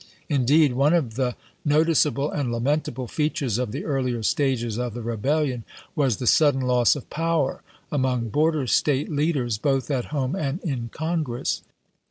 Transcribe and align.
Indeed, 0.29 0.73
one 0.73 0.95
of 0.95 1.13
the 1.13 1.35
noticeable 1.63 2.31
and 2.31 2.51
lamentable 2.51 3.05
features 3.05 3.59
of 3.59 3.71
the 3.71 3.85
earlier 3.85 4.23
stages 4.23 4.79
of 4.79 4.95
the 4.95 5.03
Rebellion 5.03 5.63
was 5.95 6.17
the 6.17 6.25
sudden 6.25 6.61
loss 6.61 6.95
of 6.95 7.07
power 7.11 7.61
among 7.91 8.29
border 8.29 8.65
State 8.65 9.11
leaders, 9.11 9.59
both 9.59 9.91
at 9.91 10.05
home 10.05 10.35
and 10.35 10.59
in 10.63 10.89
Congress. 10.91 11.61